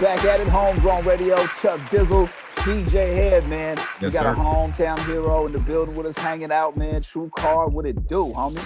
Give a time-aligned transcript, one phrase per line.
[0.00, 3.76] back at it, Homegrown Radio, Chuck Dizzle, DJ Hed, man.
[3.76, 4.32] Yes, we got sir.
[4.32, 7.02] a hometown hero in the building with us, hanging out, man.
[7.02, 8.58] Tru Carr, what it do, homie?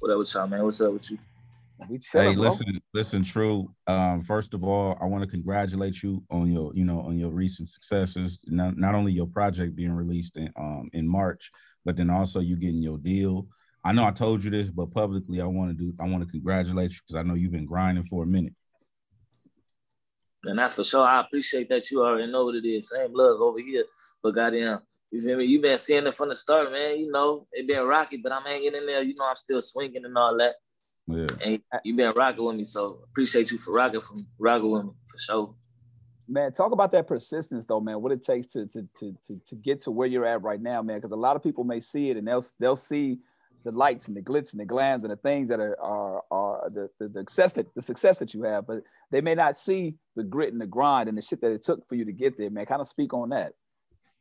[0.00, 0.62] What up with y'all, man?
[0.64, 1.18] What's up with you?
[1.88, 2.44] We chilling, Hey, bro.
[2.44, 3.68] listen, listen, Tru.
[3.86, 7.30] Um, first of all, I want to congratulate you on your, you know, on your
[7.30, 8.38] recent successes.
[8.46, 11.50] Not, not only your project being released in um in March,
[11.84, 13.46] but then also you getting your deal.
[13.86, 15.94] I know I told you this, but publicly, I want to do.
[16.00, 18.54] I want to congratulate you because I know you've been grinding for a minute.
[20.46, 21.06] And that's for sure.
[21.06, 22.90] I appreciate that you already know what it is.
[22.90, 23.84] Same love over here.
[24.22, 24.80] But goddamn,
[25.10, 25.44] you feel me?
[25.44, 26.98] You been seeing it from the start, man.
[26.98, 29.02] You know, it been rocky, but I'm hanging in there.
[29.02, 30.54] You know, I'm still swinging and all that.
[31.06, 31.26] Yeah.
[31.44, 32.64] And you been rocking with me.
[32.64, 35.54] So appreciate you for rocking from rocking with me for sure.
[36.26, 38.00] Man, talk about that persistence though, man.
[38.00, 40.82] What it takes to to to to, to get to where you're at right now,
[40.82, 40.96] man.
[40.96, 43.18] Because a lot of people may see it and they'll they'll see
[43.64, 46.53] the lights and the glitz and the glams and the things that are are, are
[46.64, 49.56] Uh, the, the the success that the success that you have, but they may not
[49.56, 52.12] see the grit and the grind and the shit that it took for you to
[52.12, 52.66] get there, man.
[52.66, 53.52] Kind of speak on that.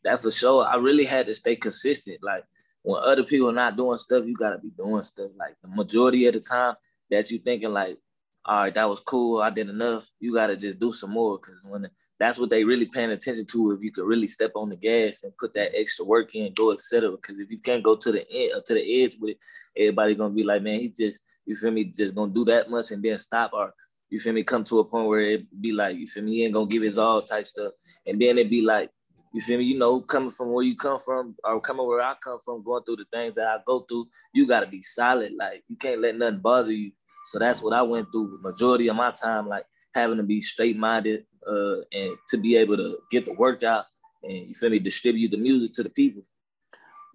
[0.03, 0.66] That's for sure.
[0.66, 2.17] I really had to stay consistent.
[2.22, 2.44] Like
[2.81, 5.31] when other people are not doing stuff, you gotta be doing stuff.
[5.38, 6.75] Like the majority of the time
[7.09, 7.97] that you thinking like,
[8.45, 10.09] all right, that was cool, I did enough.
[10.19, 11.88] You gotta just do some more because when
[12.19, 13.72] that's what they really paying attention to.
[13.72, 16.72] If you could really step on the gas and put that extra work in, go
[16.72, 17.11] etc.
[17.11, 19.38] Because if you can't go to the end or to the edge with it,
[19.77, 22.91] everybody gonna be like, man, he just you feel me, just gonna do that much
[22.91, 23.73] and then stop or
[24.09, 26.45] you feel me, come to a point where it be like, you feel me, he
[26.45, 27.73] ain't gonna give his all type stuff.
[28.05, 28.91] And then it be like,
[29.33, 29.65] you feel me?
[29.65, 32.83] You know, coming from where you come from or coming where I come from, going
[32.83, 35.33] through the things that I go through, you gotta be solid.
[35.37, 36.91] Like you can't let nothing bother you.
[37.25, 40.77] So that's what I went through majority of my time, like having to be straight
[40.77, 43.85] minded uh, and to be able to get the work out
[44.23, 46.23] and you feel me, distribute the music to the people.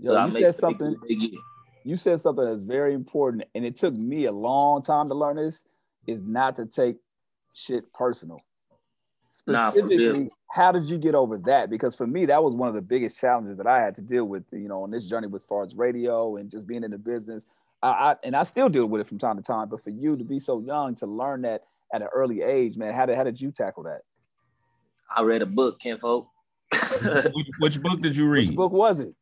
[0.00, 0.96] Yo, I you said something.
[1.84, 5.36] You said something that's very important, and it took me a long time to learn
[5.36, 5.64] this.
[6.06, 6.96] Is not to take
[7.54, 8.40] shit personal.
[9.46, 9.70] Nah.
[9.70, 11.70] Specifically, how did you get over that?
[11.70, 14.24] Because for me, that was one of the biggest challenges that I had to deal
[14.24, 14.44] with.
[14.52, 16.98] You know, on this journey with as far as radio and just being in the
[16.98, 17.46] business.
[17.82, 19.68] I, I and I still deal with it from time to time.
[19.68, 22.94] But for you to be so young to learn that at an early age, man,
[22.94, 24.00] how did how did you tackle that?
[25.14, 26.28] I read a book, Kinfolk.
[27.02, 28.48] which, which book did you read?
[28.48, 29.14] Which book was it?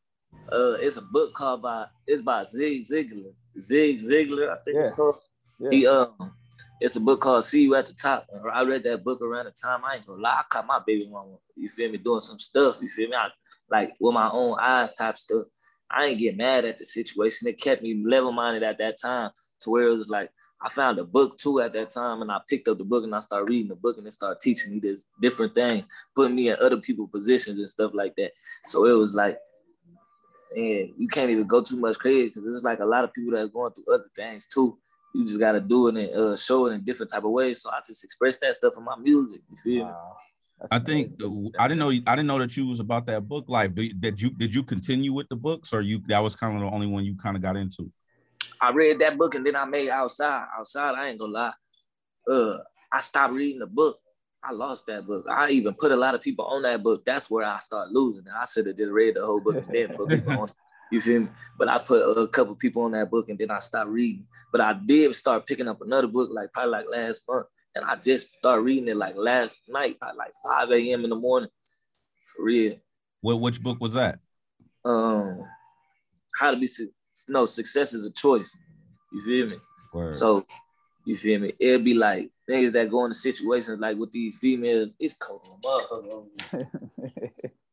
[0.53, 3.33] uh, it's a book called by it's by Zig Ziglar.
[3.61, 5.17] Zig Ziglar, I think it's called.
[5.59, 5.71] Yeah.
[5.71, 6.15] He um,
[6.81, 9.53] it's a book called "See You at the Top." I read that book around the
[9.53, 10.41] time I ain't gonna lie.
[10.41, 11.37] I caught my baby mama.
[11.57, 11.99] You feel me?
[11.99, 12.79] Doing some stuff.
[12.81, 13.17] You feel me?
[13.17, 13.29] I,
[13.71, 15.45] like with my own eyes, type stuff.
[15.91, 17.49] I ain't get mad at the situation.
[17.49, 20.99] It kept me level minded at that time to where it was like I found
[20.99, 23.49] a book too at that time, and I picked up the book and I started
[23.49, 26.79] reading the book and it started teaching me this different things, putting me in other
[26.79, 28.33] people's positions and stuff like that.
[28.65, 29.39] So it was like
[30.57, 33.33] and you can't even go too much crazy because there's like a lot of people
[33.33, 34.79] that are going through other things too.
[35.17, 37.63] You just gotta do it and uh, show it in different type of ways.
[37.63, 39.41] So I just express that stuff in my music.
[39.49, 39.91] You feel me?
[39.91, 40.17] Wow.
[40.61, 41.53] That's I think amazing.
[41.59, 43.75] I didn't know I didn't know that you was about that book life.
[43.75, 46.61] Did, did you did you continue with the books or you that was kind of
[46.61, 47.91] the only one you kind of got into?
[48.61, 50.47] I read that book and then I made outside.
[50.59, 51.53] Outside, I ain't gonna lie.
[52.31, 52.59] Uh,
[52.93, 53.99] I stopped reading the book.
[54.45, 55.25] I lost that book.
[55.31, 57.05] I even put a lot of people on that book.
[57.07, 58.25] That's where I start losing.
[58.29, 60.49] I should have just read the whole book and then put people on.
[60.91, 60.95] It.
[60.95, 61.29] You feel me?
[61.59, 64.27] But I put a couple people on that book and then I stopped reading.
[64.53, 67.47] But I did start picking up another book like probably like last month.
[67.75, 71.05] And I just started reading it like last night at like 5 a.m.
[71.05, 71.51] in the morning.
[72.25, 72.77] For real.
[73.21, 74.19] What which book was that?
[74.85, 75.45] Um,
[76.39, 76.93] how to be su-
[77.29, 78.57] no success is a choice.
[79.13, 79.57] You feel me?
[79.93, 80.13] Word.
[80.13, 80.47] So,
[81.05, 81.51] you feel me?
[81.59, 84.95] It'll be like niggas that go into situations like with these females.
[84.99, 86.69] It's cold, motherfucker.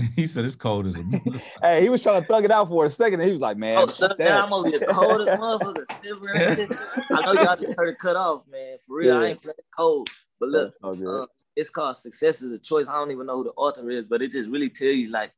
[0.00, 0.12] over here.
[0.16, 1.02] he said it's cold as a
[1.62, 3.56] hey, he was trying to thug it out for a second, and he was like,
[3.56, 4.44] "Man, Oh, fuck stuck that." down.
[4.44, 6.78] I'm over here cold as motherfucker, shivering and shit.
[7.12, 8.76] I know y'all just heard it cut off, man.
[8.86, 10.08] For real, I ain't playing cold.
[10.38, 11.22] But look, That's all good.
[11.22, 12.88] uh, it's called Success is a Choice.
[12.88, 15.32] I don't even know who the author is, but it just really tell you, like,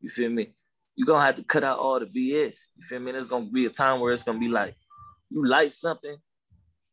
[0.00, 0.54] you feel me?
[0.94, 2.56] You're gonna have to cut out all the BS.
[2.76, 3.10] You feel me?
[3.10, 4.76] There's gonna be a time where it's gonna be like,
[5.28, 6.16] you like something,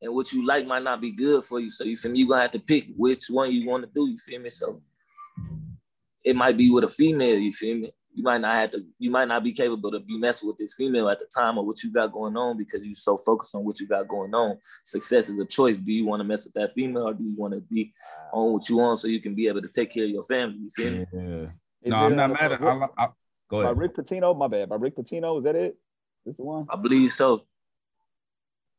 [0.01, 1.69] and what you like might not be good for you.
[1.69, 2.19] So you feel me?
[2.19, 4.07] You're gonna have to pick which one you want to do.
[4.09, 4.49] You feel me?
[4.49, 4.81] So
[6.23, 7.91] it might be with a female, you feel me?
[8.13, 10.73] You might not have to, you might not be capable to be messing with this
[10.73, 13.63] female at the time of what you got going on because you're so focused on
[13.63, 14.57] what you got going on.
[14.83, 15.77] Success is a choice.
[15.77, 17.93] Do you want to mess with that female or do you want to be
[18.33, 20.57] on what you want so you can be able to take care of your family?
[20.59, 21.05] You feel me?
[21.13, 21.45] Yeah.
[21.85, 23.07] No, I'm not uh, mad at what- I, li- I,
[23.49, 23.69] go by.
[23.71, 24.37] Rick Pitino.
[24.37, 24.67] My bad.
[24.67, 25.37] By Rick Pitino.
[25.37, 25.77] Is that it?
[26.25, 26.67] This the one?
[26.69, 27.45] I believe so.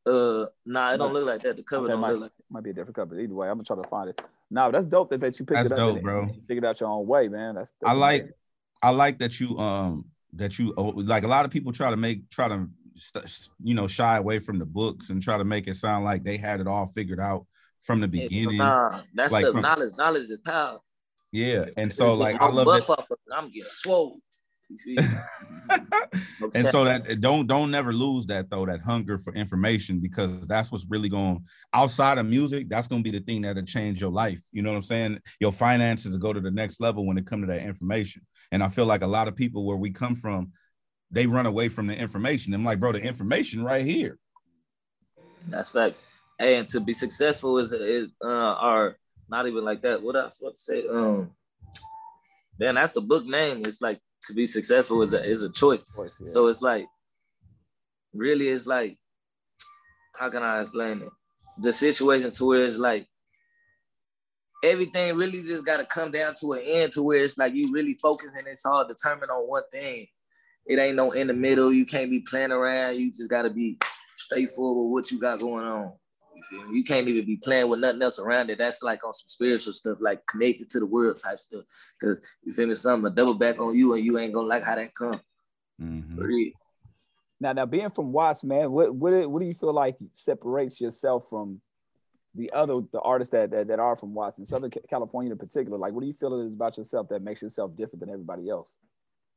[0.04, 1.56] Uh, nah, it don't look like that.
[1.56, 3.22] The cover Okay, don't might, look like might be a different company.
[3.25, 4.20] Either way, I'm gonna try to find it.
[4.50, 5.78] Nah, that's dope that, that you picked That's it up.
[5.78, 6.22] dope, and, bro.
[6.22, 7.54] and you figured out your own way, man.
[7.54, 8.34] That's, that's I like amazing.
[8.82, 11.96] I like that you um that you oh, like a lot of people try to
[11.96, 12.66] make try to
[13.62, 16.37] you know shy away from the books and try to make it sound like they
[16.37, 17.46] had it all figured out
[17.84, 18.58] from the beginning.
[18.58, 19.93] Nah, that's Like the from- knowledge.
[19.96, 20.78] Knowledge is power.
[21.31, 23.06] Yeah, and so like I I'm love that.
[23.10, 23.19] it.
[23.34, 24.19] I'm getting swole.
[24.72, 24.96] You see?
[26.54, 30.72] and so that don't don't never lose that though that hunger for information because that's
[30.72, 34.10] what's really going outside of music that's going to be the thing that'll change your
[34.10, 37.16] life you know what i'm saying your finances will go to the next level when
[37.16, 39.90] it comes to that information and i feel like a lot of people where we
[39.90, 40.52] come from
[41.10, 44.19] they run away from the information i'm like bro the information right here
[45.48, 46.02] That's facts.
[46.38, 48.96] Hey, and to be successful is is uh or
[49.28, 50.02] not even like that.
[50.02, 50.38] What else?
[50.40, 50.86] What to say?
[50.88, 51.30] Um,
[52.58, 53.62] man, that's the book name.
[53.64, 55.30] It's like to be successful is a mm-hmm.
[55.30, 55.82] is a choice.
[55.96, 56.26] Choice, yeah.
[56.26, 56.86] So it's like
[58.14, 58.98] really it's like
[60.16, 61.08] how can I explain it?
[61.58, 63.06] The situation to where it's like
[64.62, 67.94] everything really just gotta come down to an end to where it's like you really
[67.94, 70.06] focus and it's all determined on one thing.
[70.66, 71.72] It ain't no in the middle.
[71.72, 72.96] You can't be playing around.
[72.96, 73.78] You just gotta be
[74.16, 75.92] straightforward with what you got going on.
[76.50, 76.78] You feel me?
[76.78, 78.58] You can't even be playing with nothing else around it.
[78.58, 81.64] That's like on some spiritual stuff, like connected to the world type stuff.
[82.00, 82.74] Cause you feel me?
[82.74, 85.20] Something a double back on you and you ain't gonna like how that come.
[85.80, 86.14] Mhm.
[86.14, 86.52] For real.
[87.40, 91.24] Now, now being from Watts, man, what what what do you feel like separates yourself
[91.28, 91.60] from
[92.34, 95.76] the other the artists that that, that are from Watts in Southern California in particular?
[95.76, 98.48] Like, what do you feel it is about yourself that makes yourself different than everybody
[98.48, 98.76] else?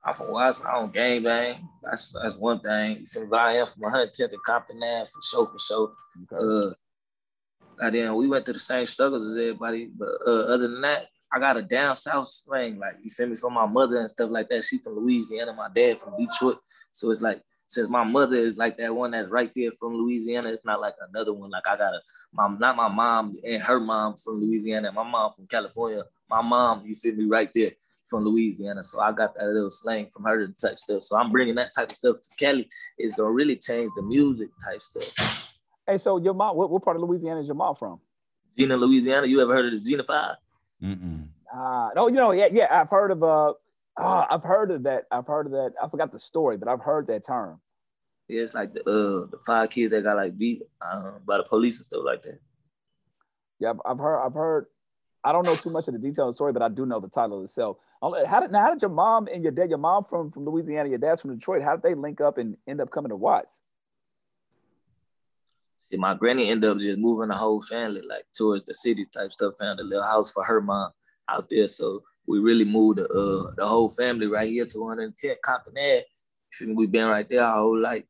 [0.03, 0.61] I'm from Watts.
[0.63, 1.67] I don't gang bang.
[1.81, 2.99] That's that's one thing.
[2.99, 3.27] You feel me?
[3.29, 5.91] But I am from 110th and Compton Ave for sure, for sure.
[6.31, 6.45] Okay.
[6.45, 6.73] Uh,
[7.79, 9.87] and then we went through the same struggles as everybody.
[9.87, 12.79] But uh, other than that, I got a down south slang.
[12.79, 13.35] Like you feel me?
[13.35, 14.63] From my mother and stuff like that.
[14.63, 15.53] She from Louisiana.
[15.53, 16.59] My dad from Detroit.
[16.91, 20.49] So it's like since my mother is like that one that's right there from Louisiana,
[20.49, 21.49] it's not like another one.
[21.49, 22.01] Like I got a
[22.33, 24.91] my not my mom and her mom from Louisiana.
[24.91, 26.03] My mom from California.
[26.29, 27.71] My mom, you feel me, right there
[28.05, 28.83] from Louisiana.
[28.83, 31.03] So I got that little slang from her type stuff.
[31.03, 32.67] So I'm bringing that type of stuff to Cali.
[32.97, 35.44] It's gonna really change the music type stuff.
[35.87, 37.99] Hey, so your mom, what, what part of Louisiana is your mom from?
[38.57, 39.27] Jena, Louisiana.
[39.27, 40.35] You ever heard of the Jena Five?
[40.81, 41.27] Mm-mm.
[41.53, 43.53] Ah, no, you know, yeah, yeah, I've heard of uh,
[43.97, 45.03] ah, I've heard of that.
[45.11, 45.73] I've heard of that.
[45.81, 47.61] I forgot the story, but I've heard that term.
[48.27, 51.43] Yeah, it's like the uh the five kids that got like beat uh, by the
[51.43, 52.39] police and stuff like that.
[53.59, 54.25] Yeah, I've, I've heard.
[54.25, 54.65] I've heard.
[55.23, 56.99] I don't know too much of the detail of the story, but I do know
[56.99, 57.77] the title itself.
[58.01, 58.61] I'll- How did now?
[58.61, 59.69] How did your mom and your dad?
[59.69, 61.61] Your mom from from Louisiana, your dad's from Detroit.
[61.61, 63.61] How did they link up and end up coming to Watts?
[65.91, 69.31] See, my granny ended up just moving the whole family like towards the city type
[69.31, 69.53] stuff.
[69.59, 70.91] Found a little house for her mom
[71.29, 75.35] out there, so we really moved the uh the whole family right here to 110
[75.43, 75.97] Compton Ave.
[75.97, 76.03] You
[76.53, 76.73] feel me?
[76.75, 78.03] We been right there our whole life.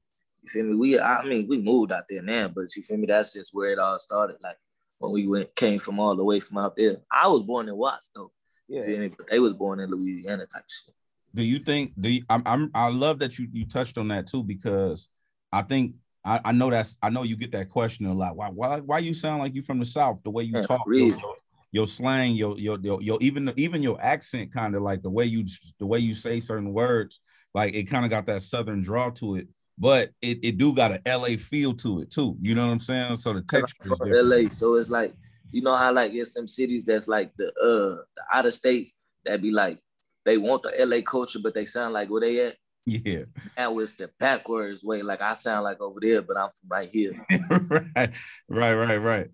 [0.44, 0.76] You feel me?
[0.76, 3.08] We I mean we moved out there now, but you feel me?
[3.08, 4.38] That's just where it all started.
[4.42, 4.58] Like
[5.00, 6.98] when we went came from all the way from out there.
[7.12, 8.32] I was born in Watts though.
[8.70, 9.08] You Yeah, feel me?
[9.10, 10.96] But they was born in Louisiana type shit.
[11.36, 14.26] do you think do you, I'm, I'm i love that you you touched on that
[14.28, 15.10] too because
[15.52, 15.96] i think
[16.26, 18.98] I, I know that's i know you get that question a lot why why why
[19.00, 21.16] you sound like you from the south the way you Yeah, talk your,
[21.72, 25.26] your, slang your, your your your even even your accent kind of like the way
[25.26, 25.46] you
[25.80, 27.20] the way you say certain words
[27.54, 30.92] like it kind of got that southern draw to it but it, it do got
[30.92, 33.88] a la feel to it too you know what i'm saying so the texture is
[33.88, 34.44] from different.
[34.44, 34.50] LA.
[34.50, 35.14] So it's like,
[35.52, 38.94] you know how like it's some cities that's like the uh the out of states
[39.26, 39.80] that be like
[40.26, 42.56] they want the LA culture, but they sound like where they at.
[42.86, 43.24] Yeah
[43.58, 45.02] Now it's the backwards way.
[45.02, 47.14] Like I sound like over there, but I'm from right here.
[47.50, 48.14] right
[48.50, 49.28] right right right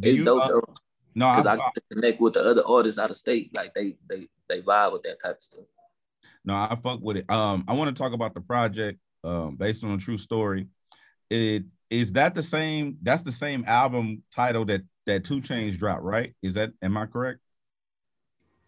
[0.00, 0.74] do It's you dope uh, though,
[1.14, 3.54] no because I, I, connect with the other artists out of state.
[3.56, 5.64] Like they they they vibe with that type of stuff.
[6.44, 7.30] No, I fuck with it.
[7.30, 10.68] Um, I want to talk about the project um based on a true story.
[11.28, 16.02] It is that the same that's the same album title that that 2 Chainz dropped,
[16.02, 16.34] right?
[16.42, 17.40] Is that am I correct?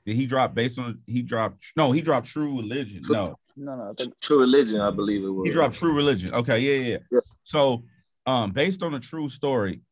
[0.04, 3.02] Did he drop based on he dropped no, he dropped True Religion.
[3.08, 3.94] No, no, no.
[4.20, 5.48] True religion, I believe it was.
[5.48, 6.34] he dropped True Religion.
[6.34, 6.98] Okay, yeah, yeah.
[7.10, 7.20] Yeah.
[7.44, 7.84] So
[8.26, 9.82] um based on a true story,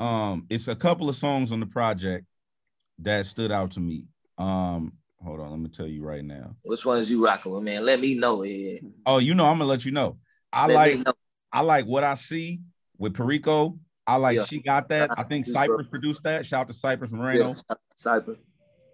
[0.00, 2.26] um, it's a couple of songs on the project
[3.00, 4.06] that stood out to me.
[4.38, 4.92] Um,
[5.22, 6.56] hold on, let me tell you right now.
[6.62, 7.84] Which ones you rocking with, man?
[7.84, 8.42] Let me know.
[8.44, 8.78] Yeah.
[9.06, 10.18] Oh, you know, I'm gonna let you know.
[10.52, 11.12] I Let like know.
[11.52, 12.60] I like what I see
[12.98, 13.78] with Perico.
[14.06, 14.44] I like Yeah.
[14.44, 15.10] she got that.
[15.16, 16.44] I think Cypress produced that.
[16.44, 18.36] Shout out to Cypress Moreno Yeah, Cypher.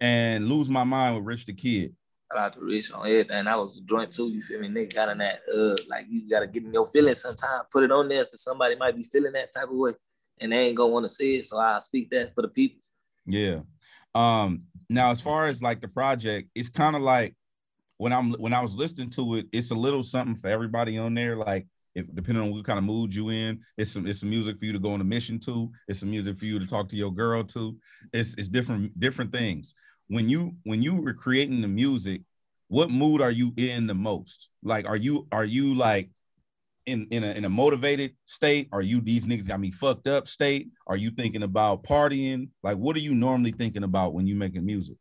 [0.01, 1.95] And Lose My Mind with Rich the Kid.
[2.31, 3.45] Shout out to Rich on everything.
[3.45, 4.29] That was a joint too.
[4.29, 4.67] You feel me?
[4.67, 7.61] Nigga got in that uh like you gotta get in your feelings sometime.
[7.71, 9.93] Put it on there because somebody might be feeling that type of way
[10.39, 11.45] and they ain't gonna want to see it.
[11.45, 12.79] So I speak that for the people.
[13.25, 13.59] Yeah.
[14.15, 17.35] Um, now as far as like the project, it's kind of like
[17.97, 21.13] when I'm when I was listening to it, it's a little something for everybody on
[21.13, 21.35] there.
[21.35, 24.57] Like if depending on what kind of mood you in, it's some it's some music
[24.57, 26.89] for you to go on a mission to, it's some music for you to talk
[26.89, 27.77] to your girl to.
[28.13, 29.75] It's it's different different things.
[30.11, 32.23] When you when you were creating the music,
[32.67, 34.49] what mood are you in the most?
[34.61, 36.09] Like are you are you like
[36.85, 38.67] in in a, in a motivated state?
[38.73, 40.67] Are you these niggas got me fucked up state?
[40.85, 42.49] Are you thinking about partying?
[42.61, 44.97] Like, what are you normally thinking about when you making music?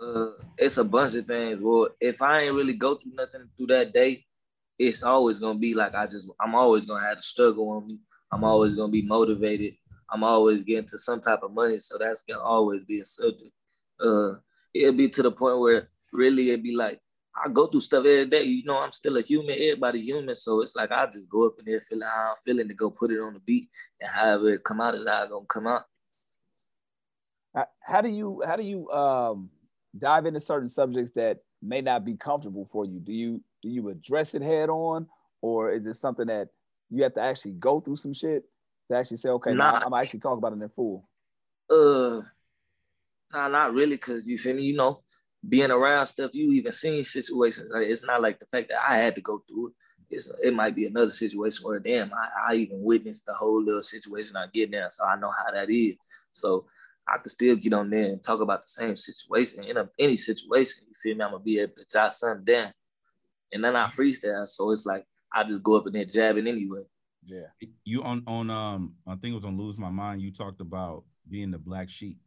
[0.00, 1.60] Uh, it's a bunch of things.
[1.60, 4.24] Well, if I ain't really go through nothing through that day,
[4.78, 7.98] it's always gonna be like I just I'm always gonna have to struggle on me.
[8.30, 9.74] I'm always gonna be motivated.
[10.08, 13.50] I'm always getting to some type of money, so that's gonna always be a subject.
[14.00, 14.34] Uh,
[14.74, 17.00] it'll be to the point where really it'd be like
[17.34, 18.42] I go through stuff every day.
[18.42, 19.54] You know, I'm still a human.
[19.54, 22.68] Everybody's human, so it's like I just go up in there feeling how I'm feeling
[22.68, 23.68] to go put it on the beat,
[24.00, 25.84] and however it come out is how it gonna come out.
[27.80, 29.50] How do you how do you um
[29.96, 33.00] dive into certain subjects that may not be comfortable for you?
[33.00, 35.06] Do you do you address it head on,
[35.40, 36.48] or is it something that
[36.90, 38.44] you have to actually go through some shit
[38.90, 41.08] to actually say, okay, nah, I'm actually talk about it in full?
[41.70, 42.20] Uh,
[43.32, 44.62] nah, not really, cause you feel me.
[44.62, 45.02] You know,
[45.48, 47.70] being around stuff, you even seen situations.
[47.72, 49.72] Like, it's not like the fact that I had to go through it.
[50.10, 53.82] It's, it might be another situation where, damn, I, I even witnessed the whole little
[53.82, 55.94] situation I get now, so I know how that is.
[56.30, 56.66] So
[57.08, 60.16] I could still get on there and talk about the same situation in a, any
[60.16, 60.84] situation.
[60.86, 61.24] You feel me?
[61.24, 62.72] I'm gonna be able to jot something down,
[63.52, 64.46] and then I freestyle.
[64.46, 66.82] So it's like I just go up in there jabbing anyway.
[67.24, 67.46] Yeah.
[67.84, 70.22] You on on um I think it was on Lose My Mind.
[70.22, 72.18] You talked about being the black sheep.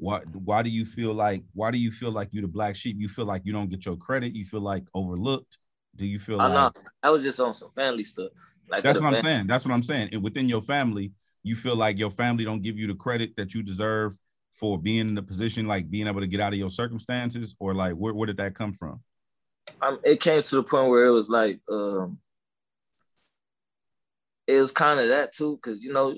[0.00, 2.96] Why why do you feel like why do you feel like you're the black sheep?
[2.98, 4.34] You feel like you don't get your credit.
[4.34, 5.58] You feel like overlooked.
[5.94, 6.40] Do you feel?
[6.40, 6.82] I like, know.
[7.02, 8.30] I was just on some family stuff.
[8.70, 9.46] Like that's what I'm saying.
[9.46, 10.08] That's what I'm saying.
[10.12, 13.52] And within your family, you feel like your family don't give you the credit that
[13.52, 14.14] you deserve
[14.54, 17.74] for being in the position, like being able to get out of your circumstances, or
[17.74, 19.02] like where, where did that come from?
[19.82, 22.18] Um, it came to the point where it was like, um,
[24.46, 26.14] it was kind of that too, because you know,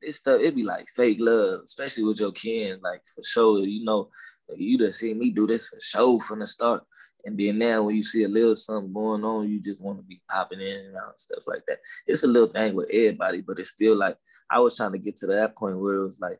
[0.00, 2.80] this stuff it be like fake love, especially with your kids.
[2.82, 4.10] Like for sure, you know,
[4.56, 6.84] you just see me do this for show from the start,
[7.24, 10.04] and then now when you see a little something going on, you just want to
[10.04, 11.78] be popping in and out and stuff like that.
[12.06, 14.16] It's a little thing with everybody, but it's still like
[14.50, 16.38] I was trying to get to that point where it was like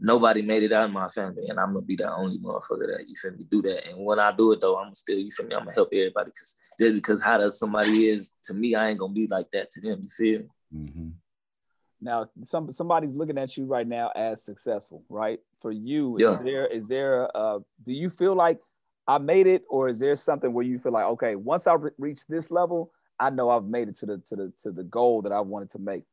[0.00, 3.04] nobody made it out of my family, and I'm gonna be the only motherfucker that
[3.08, 3.88] you feel me do that.
[3.88, 5.54] And when I do it though, I'm still you feel me.
[5.54, 8.98] I'm gonna help everybody because just because how does somebody is to me, I ain't
[8.98, 10.00] gonna be like that to them.
[10.02, 10.48] You feel me?
[10.74, 11.08] Mm-hmm.
[12.00, 15.40] Now, some somebody's looking at you right now as successful, right?
[15.60, 16.34] For you, yeah.
[16.34, 18.60] is there is there uh do you feel like
[19.06, 21.90] I made it, or is there something where you feel like okay, once I re-
[21.98, 25.22] reach this level, I know I've made it to the to the to the goal
[25.22, 26.04] that I wanted to make?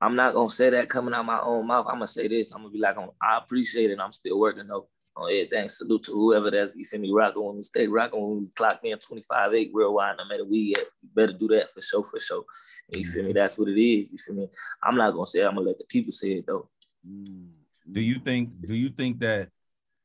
[0.00, 1.86] I'm not gonna say that coming out my own mouth.
[1.88, 2.52] I'm gonna say this.
[2.52, 3.98] I'm gonna be like, I appreciate it.
[4.00, 5.68] I'm still working though on everything.
[5.68, 8.80] Salute to whoever that's you feel me rocking when we stay rocking when we clock
[8.82, 10.84] in 25 8 real wide, no matter we at.
[11.02, 12.44] You better do that for sure, for sure.
[12.90, 13.28] And you feel me?
[13.28, 13.38] Mm-hmm.
[13.38, 14.12] That's what it is.
[14.12, 14.48] You feel me?
[14.82, 16.68] I'm not gonna say it, I'm gonna let the people say it though.
[17.04, 19.48] Do you think do you think that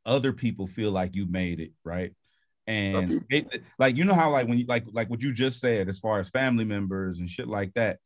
[0.06, 2.14] other people feel like you made it, right?
[2.68, 5.90] And it, like you know how like when you like like what you just said
[5.90, 7.98] as far as family members and shit like that,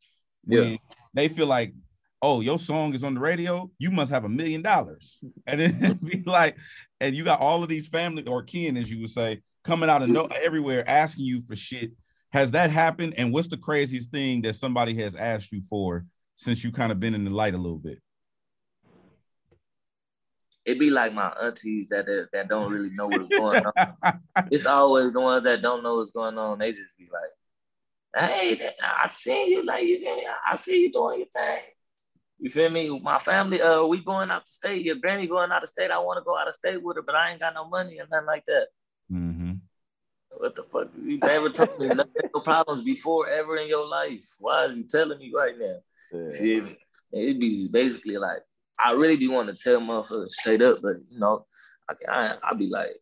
[0.46, 0.76] yeah.
[1.12, 1.74] they feel like
[2.24, 5.20] oh, your song is on the radio, you must have a million dollars.
[5.46, 6.56] And then be like,
[7.04, 10.02] and you got all of these family or kin, as you would say, coming out
[10.02, 11.92] of no everywhere asking you for shit.
[12.32, 13.14] Has that happened?
[13.18, 16.98] And what's the craziest thing that somebody has asked you for since you kind of
[16.98, 18.00] been in the light a little bit?
[20.64, 24.20] It'd be like my aunties that that don't really know what's going on.
[24.50, 26.58] it's always the ones that don't know what's going on.
[26.58, 29.62] They just be like, "Hey, I see you.
[29.62, 29.98] Like you,
[30.50, 31.60] I see you doing your thing."
[32.38, 32.98] You feel me?
[33.00, 34.84] My family, uh, we going out to state.
[34.84, 35.90] Your granny going out of state.
[35.90, 37.98] I want to go out of state with her, but I ain't got no money
[38.00, 38.66] or nothing like that.
[39.12, 39.52] Mm-hmm.
[40.30, 40.88] What the fuck?
[40.98, 44.24] Is you never told me nothing, no problems before ever in your life.
[44.40, 45.76] Why is you telling me right now?
[46.12, 46.30] Yeah.
[46.30, 46.76] feel me?
[47.12, 48.42] It'd be basically like
[48.78, 51.46] I really be wanting to tell motherfuckers straight up, but you know,
[51.88, 52.96] I can I, I be like,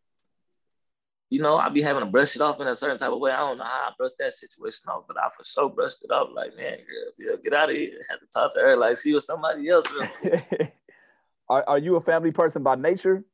[1.33, 3.33] you know, I be having to brush it off in a certain type of way.
[3.33, 6.11] I don't know how I brush that situation off, but I for sure brushed it
[6.11, 6.29] off.
[6.35, 7.89] Like, man, girl, get out of here.
[7.91, 9.87] I had to talk to her, like, she was somebody else.
[11.49, 13.25] are, are you a family person by nature?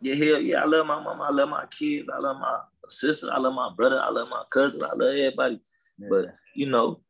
[0.00, 0.62] Yeah, hell yeah.
[0.62, 1.20] I love my mom.
[1.20, 2.08] I love my kids.
[2.12, 3.30] I love my sister.
[3.32, 4.00] I love my brother.
[4.00, 4.82] I love my cousin.
[4.82, 5.60] I love everybody.
[5.98, 6.08] Yeah.
[6.10, 6.26] But
[6.56, 7.00] you know,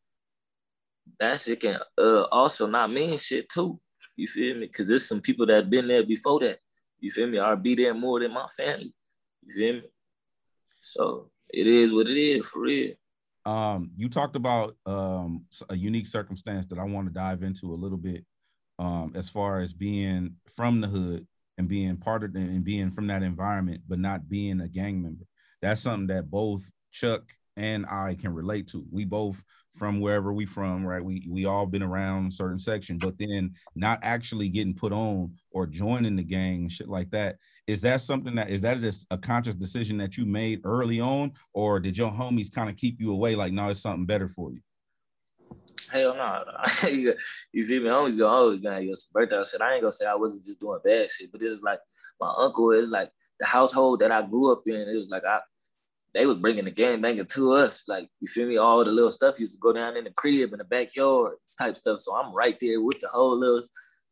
[1.19, 3.81] that shit can uh, also not mean shit too.
[4.17, 4.67] You feel me?
[4.67, 6.59] Because there's some people that been there before that.
[7.01, 7.39] You feel me?
[7.39, 8.93] I'll be there more than my family.
[9.49, 9.83] You feel me?
[10.81, 12.95] So it is what it is for real.
[13.47, 17.77] Um, you talked about um a unique circumstance that I want to dive into a
[17.77, 18.25] little bit.
[18.79, 21.27] Um, as far as being from the hood
[21.57, 25.03] and being part of it and being from that environment, but not being a gang
[25.03, 25.25] member.
[25.61, 27.23] That's something that both Chuck
[27.57, 28.87] and I can relate to.
[28.93, 29.43] We both
[29.79, 31.05] from wherever we from, right?
[31.05, 35.67] We we all been around certain section, but then not actually getting put on or
[35.67, 37.37] joining the gang, shit like that.
[37.67, 41.33] Is that something that is that a, a conscious decision that you made early on,
[41.53, 43.35] or did your homies kind of keep you away?
[43.35, 44.61] Like, no, it's something better for you.
[45.91, 46.39] hell no.
[47.53, 49.39] You see me, homies gonna always gonna have your birthday.
[49.39, 51.63] I said I ain't gonna say I wasn't just doing bad shit, but it was
[51.63, 51.81] like
[52.21, 54.75] my uncle is like the household that I grew up in.
[54.75, 55.41] It was like I
[56.15, 57.87] they was bringing the game banging to us.
[57.87, 58.57] Like, you feel me?
[58.57, 61.77] All the little stuff used to go down in the crib in the backyard type
[61.77, 62.01] stuff.
[62.01, 63.63] So I'm right there with the whole little,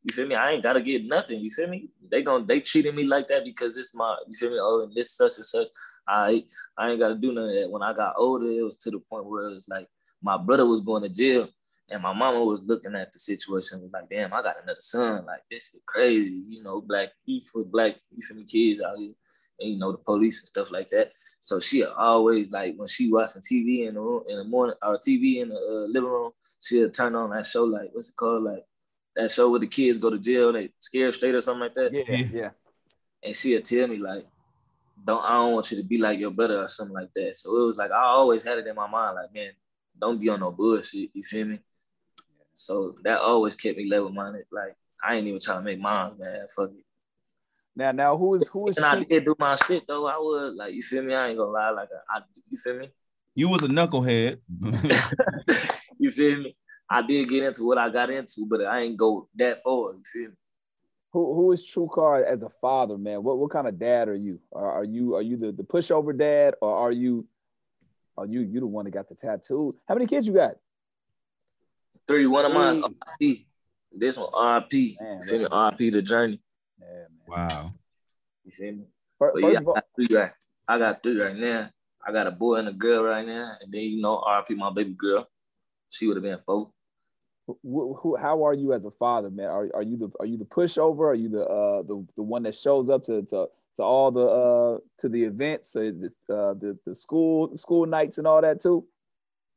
[0.04, 0.34] you feel me?
[0.34, 1.40] I ain't gotta get nothing.
[1.40, 1.88] You feel me?
[2.10, 4.58] They going they treating me like that because it's my, you feel me?
[4.60, 5.68] Oh, and this such and such.
[6.06, 6.44] I
[6.76, 7.70] I ain't gotta do none of that.
[7.70, 9.88] When I got older, it was to the point where it was like
[10.22, 11.48] my brother was going to jail.
[11.88, 15.24] And my mama was looking at the situation, was like, damn, I got another son.
[15.24, 17.10] Like, this is crazy, you know, black,
[17.52, 19.12] for black, you feel me, kids out here
[19.60, 21.12] and you know the police and stuff like that.
[21.40, 24.96] So she always like when she watching TV in the room in the morning or
[24.96, 28.44] TV in the uh, living room, she'll turn on that show like what's it called
[28.44, 28.64] like
[29.14, 31.92] that show where the kids go to jail they scared straight or something like that.
[31.92, 32.50] Yeah, yeah.
[33.22, 34.26] And she'll tell me like,
[35.04, 37.34] don't I don't want you to be like your brother or something like that.
[37.34, 39.52] So it was like I always had it in my mind like man,
[40.00, 41.10] don't be on no bullshit.
[41.12, 41.60] You feel me?
[42.54, 44.46] So that always kept me level minded.
[44.50, 46.46] Like I ain't even trying to make mine, man.
[46.54, 46.84] Fuck it.
[47.76, 48.78] Now, now, who is who is?
[48.78, 50.06] And I did do my shit though.
[50.06, 51.14] I would like you feel me.
[51.14, 51.71] I ain't gonna lie.
[51.71, 52.90] Like I, you feel me.
[53.35, 54.38] You was a knucklehead.
[55.99, 56.56] you feel me?
[56.88, 59.92] I did get into what I got into, but I ain't go that far.
[59.92, 60.37] You feel me?
[61.12, 63.23] Who who is Tru Carr as a father, man?
[63.23, 64.40] What what kind of dad are you?
[64.52, 67.26] Are, are you are you the, the pushover dad, or are you
[68.16, 69.76] are you you the one that got the tattoo?
[69.87, 70.54] How many kids you got?
[72.09, 72.26] Three.
[72.26, 72.83] One of mine.
[73.21, 73.45] RP.
[73.92, 74.97] This one RP.
[74.99, 75.45] Man, feel me?
[75.47, 76.40] RP the journey.
[76.80, 77.73] Yeah, Wow.
[78.45, 78.85] You see me?
[79.18, 80.33] First, yeah, all, I, got three right,
[80.68, 81.71] I got three right now.
[82.06, 84.71] I got a boy and a girl right now, and then you know, RP my
[84.73, 85.28] baby girl.
[85.88, 86.71] She would have been four.
[87.47, 89.47] Who, who, how are you as a father, man?
[89.47, 91.06] Are, are you the are you the pushover?
[91.09, 94.26] Are you the uh the, the one that shows up to to, to all the
[94.26, 98.86] uh to the events, so uh, the the school school nights and all that too?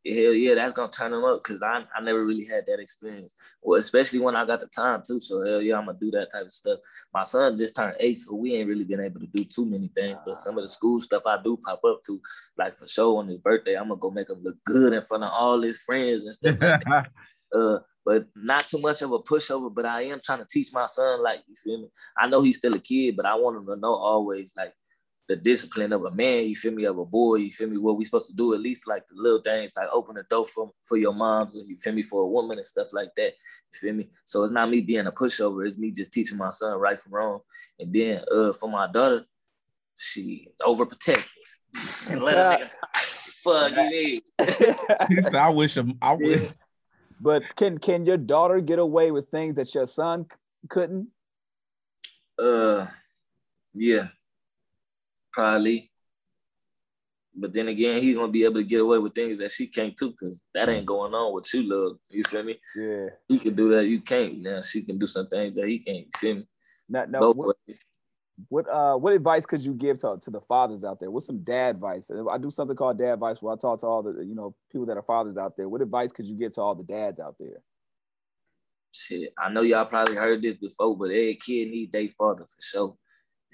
[0.05, 3.33] Hell yeah, that's gonna turn them up because I, I never really had that experience.
[3.61, 5.19] Well, especially when I got the time too.
[5.19, 6.79] So hell yeah, I'm gonna do that type of stuff.
[7.13, 9.87] My son just turned eight, so we ain't really been able to do too many
[9.89, 10.17] things.
[10.25, 12.21] But some of the school stuff I do pop up to,
[12.57, 15.23] like for sure on his birthday, I'm gonna go make him look good in front
[15.23, 17.09] of all his friends and stuff like that.
[17.51, 19.73] Uh, but not too much of a pushover.
[19.73, 21.87] But I am trying to teach my son, like you feel me.
[22.15, 24.71] I know he's still a kid, but I want him to know always, like
[25.29, 27.95] the discipline of a man, you feel me, of a boy, you feel me, what
[27.95, 30.71] we supposed to do, at least like the little things, like open the door for,
[30.83, 33.33] for your moms, you feel me, for a woman and stuff like that,
[33.71, 34.09] you feel me?
[34.25, 37.13] So it's not me being a pushover, it's me just teaching my son right from
[37.13, 37.41] wrong.
[37.79, 39.23] And then uh, for my daughter,
[39.95, 41.23] she overprotective.
[42.09, 42.69] and let a nigga
[43.43, 46.41] fuck you I wish him, I wish.
[46.41, 46.49] Yeah.
[47.21, 50.25] But can can your daughter get away with things that your son
[50.69, 51.09] couldn't?
[52.39, 52.87] Uh,
[53.75, 54.07] yeah
[55.39, 55.91] probably.
[57.33, 59.95] But then again, he's gonna be able to get away with things that she can't
[59.97, 61.97] too, because that ain't going on with you, love.
[62.09, 62.59] You feel me?
[62.75, 63.07] Yeah.
[63.29, 64.39] He can do that, you can't.
[64.39, 66.07] Now she can do some things that he can't.
[66.07, 66.45] You feel me?
[66.89, 67.55] Not, no, what,
[68.49, 71.11] what uh what advice could you give to, to the fathers out there?
[71.11, 72.11] What's some dad advice?
[72.29, 74.87] I do something called dad advice where I talk to all the you know people
[74.87, 75.69] that are fathers out there.
[75.69, 77.61] What advice could you give to all the dads out there?
[78.93, 82.61] Shit, I know y'all probably heard this before, but every kid need their father for
[82.61, 82.97] sure.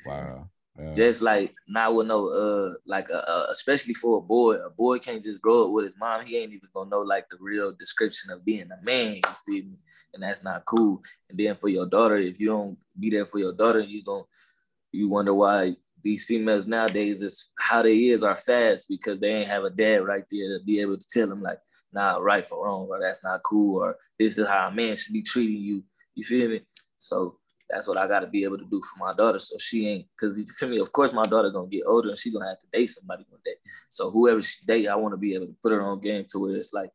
[0.08, 0.50] Wow.
[0.94, 5.00] Just like now with no uh like uh, uh, especially for a boy, a boy
[5.00, 6.26] can't just grow up with his mom.
[6.26, 9.16] He ain't even gonna know like the real description of being a man.
[9.16, 9.78] You feel me?
[10.14, 11.02] And that's not cool.
[11.30, 14.24] And then for your daughter, if you don't be there for your daughter, you gonna
[14.92, 19.50] you wonder why these females nowadays is how they is are fast because they ain't
[19.50, 21.60] have a dad right there to be able to tell them like,
[21.94, 25.14] nah, right for wrong, or that's not cool, or this is how a man should
[25.14, 25.84] be treating you.
[26.14, 26.62] You feel me?
[26.98, 29.40] So that's what I got to be able to do for my daughter.
[29.40, 30.80] So she ain't, cause you feel me.
[30.80, 33.42] Of course, my daughter gonna get older and she gonna have to date somebody one
[33.44, 33.56] day.
[33.90, 36.40] So whoever she date, I want to be able to put her on game to
[36.40, 36.92] where it's like,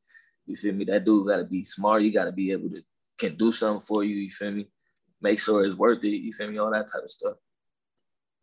[0.46, 0.84] you feel me.
[0.84, 2.02] That dude got to be smart.
[2.02, 2.82] You got to be able to
[3.18, 4.16] can do something for you.
[4.16, 4.66] You feel me.
[5.20, 6.08] Make sure it's worth it.
[6.08, 6.58] You feel me.
[6.58, 7.36] All that type of stuff.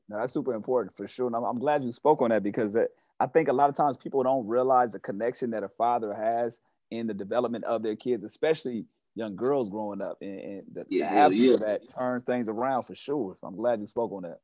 [0.07, 1.27] Now that's super important for sure.
[1.27, 3.75] And I'm, I'm glad you spoke on that because it, I think a lot of
[3.75, 6.59] times people don't realize the connection that a father has
[6.91, 8.85] in the development of their kids, especially
[9.17, 11.53] young girls growing up, and, and the, yeah, the absence yeah.
[11.55, 13.35] of that turns things around for sure.
[13.39, 14.37] So I'm glad you spoke on that.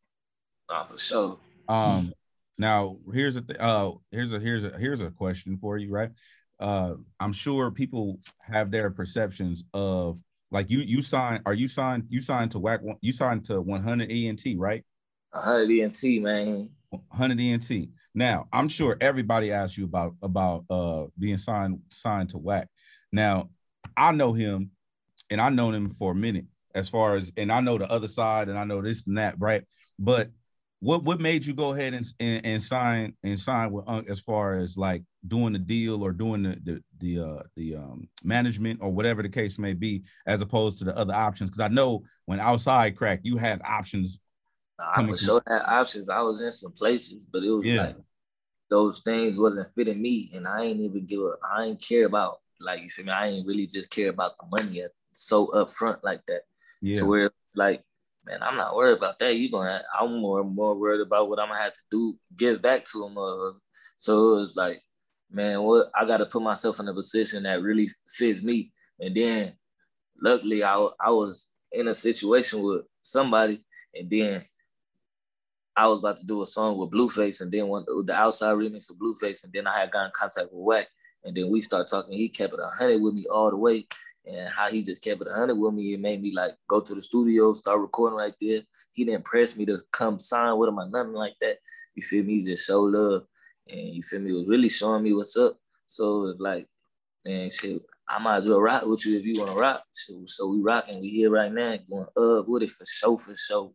[0.70, 1.40] Oh, for sure.
[1.68, 2.12] Um,
[2.58, 6.10] now here's a th- uh here's a here's a here's a question for you, right?
[6.60, 10.20] Uh, I'm sure people have their perceptions of
[10.52, 14.12] like you you signed are you signed you signed to Wack you signed to 100
[14.12, 14.84] ENT, right?
[15.32, 16.70] 100 ENT, man.
[16.90, 17.90] 100 ENT.
[18.14, 22.68] Now, I'm sure everybody asks you about about uh being signed signed to Wack.
[23.12, 23.50] Now,
[23.98, 24.72] I know him
[25.30, 28.08] and I known him for a minute as far as and I know the other
[28.08, 29.64] side and I know this and that, right?
[30.00, 30.30] But
[30.84, 34.20] what what made you go ahead and and, and sign and sign with Unc as
[34.20, 38.80] far as like doing the deal or doing the the the uh, the um, management
[38.82, 41.50] or whatever the case may be, as opposed to the other options?
[41.50, 44.20] Because I know when outside crack, you had options.
[44.78, 46.10] I for sure had options.
[46.10, 47.82] I was in some places, but it was yeah.
[47.82, 47.96] like
[48.70, 52.40] those things wasn't fitting me, and I ain't even give a, I ain't care about
[52.64, 53.12] like you feel me.
[53.12, 56.42] I ain't really just care about the money so upfront like that.
[56.82, 57.00] Yeah.
[57.00, 57.84] To where it's like
[58.26, 59.36] man, I'm not worried about that.
[59.36, 62.86] You gonna, I'm more more worried about what I'm gonna have to do, give back
[62.86, 63.18] to him.
[63.18, 63.52] Uh,
[63.98, 64.82] so it was like,
[65.32, 68.72] man, what I got to put myself in a position that really fits me.
[69.00, 69.54] And then,
[70.22, 74.44] luckily, I I was in a situation with somebody, and then
[75.76, 78.90] I was about to do a song with Blueface, and then one the outside remix
[78.90, 80.88] of Blueface, and then I had gotten in contact with Wack,
[81.24, 82.18] and then we start talking.
[82.18, 83.88] He kept it a hundred with me all the way,
[84.26, 85.94] and how he just kept it 100 with me.
[85.94, 88.62] It made me like go to the studio, start recording right there.
[88.94, 91.58] He didn't press me to come sign with him or nothing like that.
[91.96, 92.36] You feel me?
[92.36, 93.26] He just show love.
[93.68, 94.32] And you feel me?
[94.32, 95.58] It was really showing me what's up.
[95.88, 96.68] So it's like,
[97.26, 99.84] man, shit, I might as well rock with you if you want to rock.
[99.92, 101.02] So, so we rocking.
[101.02, 103.74] We here right now going up with it for show for show.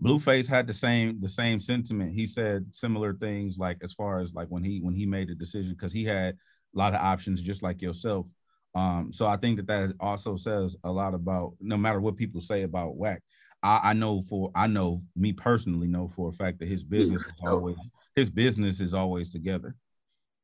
[0.00, 2.14] Blueface had the same the same sentiment.
[2.14, 5.34] He said similar things like as far as like when he when he made the
[5.34, 6.34] decision because he had
[6.74, 8.26] a lot of options just like yourself.
[8.74, 12.40] Um, so I think that that also says a lot about no matter what people
[12.40, 13.22] say about Wack.
[13.60, 17.26] I, I know for I know me personally know for a fact that his business
[17.26, 17.76] is always
[18.14, 19.74] his business is always together.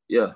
[0.09, 0.33] Yeah,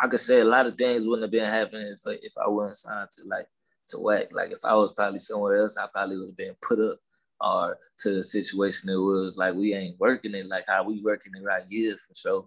[0.00, 2.76] I could say a lot of things wouldn't have been happening if if I wasn't
[2.76, 3.46] signed to like
[3.88, 4.32] to Wack.
[4.32, 6.98] Like if I was probably somewhere else, I probably would have been put up
[7.42, 11.32] or to the situation it was like we ain't working it like how we working
[11.36, 12.46] it right here for sure.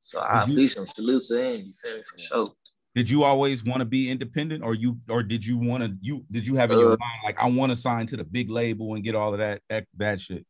[0.00, 0.86] So I appreciate him.
[0.86, 1.62] Salute to him.
[1.66, 2.46] You feel me for sure
[2.94, 6.24] did you always want to be independent or you or did you want to you
[6.30, 8.50] did you have in uh, your mind like i want to sign to the big
[8.50, 9.60] label and get all of that
[9.96, 10.46] that shit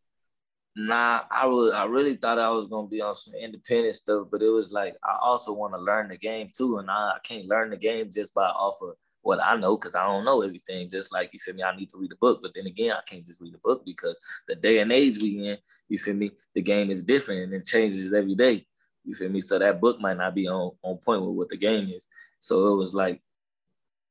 [0.76, 4.42] nah i was i really thought i was gonna be on some independent stuff but
[4.42, 7.46] it was like i also want to learn the game too and I, I can't
[7.46, 10.88] learn the game just by off of what i know because i don't know everything
[10.88, 13.00] just like you feel me i need to read a book but then again i
[13.06, 15.58] can't just read a book because the day and age we in
[15.88, 18.64] you feel me the game is different and it changes every day
[19.04, 21.56] you feel me so that book might not be on on point with what the
[21.56, 22.06] game is
[22.38, 23.20] so it was like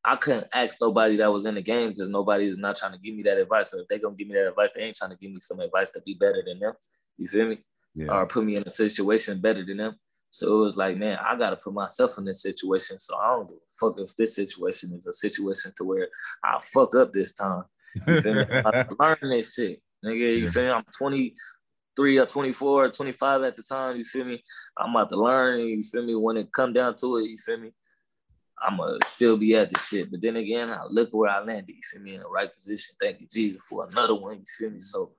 [0.06, 2.98] I couldn't ask nobody that was in the game because nobody is not trying to
[2.98, 3.72] give me that advice.
[3.72, 5.62] So if they gonna give me that advice, they ain't trying to give me some
[5.62, 6.74] advice to be better than them.
[7.18, 7.60] You feel me?
[7.96, 8.08] Yeah.
[8.08, 9.96] Or put me in a situation better than them.
[10.34, 12.98] So it was like, man, I gotta put myself in this situation.
[12.98, 16.08] So I don't give a fuck if this situation is a situation to where
[16.44, 17.66] I fuck up this time.
[18.08, 18.46] You feel me?
[18.66, 19.80] I learn this shit.
[20.04, 20.72] Nigga, you feel me?
[20.72, 24.44] I'm 23 or 24 or 25 at the time, you feel me?
[24.76, 26.16] I'm about to learn, you feel me?
[26.16, 27.70] When it come down to it, you feel me?
[28.60, 30.10] I'm gonna still be at this shit.
[30.10, 31.76] But then again, I look where I landed.
[31.76, 32.96] You feel me in the right position.
[33.00, 34.40] Thank you, Jesus, for another one.
[34.40, 34.80] You feel me?
[34.80, 35.12] So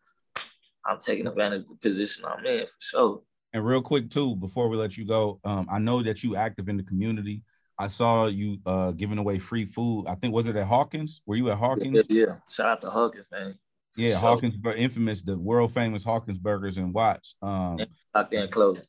[0.84, 3.22] I'm taking advantage of the position I'm in for sure.
[3.54, 6.68] And real quick too, before we let you go, um, I know that you active
[6.68, 7.42] in the community.
[7.78, 10.06] I saw you uh, giving away free food.
[10.08, 11.22] I think was it at Hawkins?
[11.24, 12.04] Were you at Hawkins?
[12.08, 12.34] Yeah, yeah.
[12.50, 13.54] shout out to Hawkins, man.
[13.96, 14.18] Yeah, sure.
[14.18, 17.36] Hawkins, infamous, the world famous Hawkins Burgers and Watts.
[17.42, 17.78] Um,
[18.14, 18.84] out there in closing.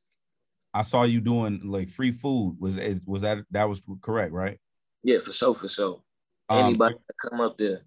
[0.74, 2.58] I saw you doing like free food.
[2.60, 4.60] Was was that that was correct, right?
[5.04, 6.02] Yeah, for sure, for sure.
[6.50, 7.82] Um, Anybody um, come up there.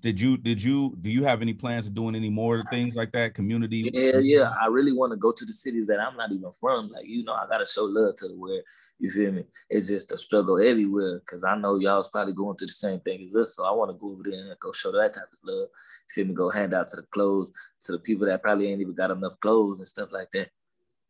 [0.00, 3.10] Did you did you do you have any plans of doing any more things like
[3.12, 3.34] that?
[3.34, 3.90] Community?
[3.92, 4.52] Yeah, yeah.
[4.60, 6.90] I really want to go to the cities that I'm not even from.
[6.90, 8.62] Like, you know, I gotta show love to the where
[8.98, 9.44] you feel me.
[9.70, 13.22] It's just a struggle everywhere because I know y'all's probably going through the same thing
[13.24, 13.56] as us.
[13.56, 15.68] So I want to go over there and go show that type of love.
[15.68, 16.34] You feel me?
[16.34, 19.38] Go hand out to the clothes to the people that probably ain't even got enough
[19.40, 20.50] clothes and stuff like that.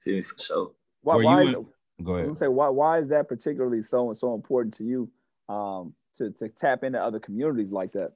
[0.01, 0.70] Feel me for sure.
[1.03, 1.55] Why, why is,
[2.03, 2.37] go ahead.
[2.37, 5.11] say why why is that particularly so and so important to you
[5.48, 8.12] um, to to tap into other communities like that?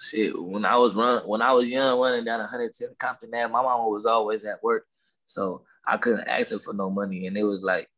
[0.00, 3.62] Shit, when I was run when I was young running down 110 Compton Ave, my
[3.62, 4.86] mama was always at work,
[5.24, 7.88] so I couldn't ask her for no money, and it was like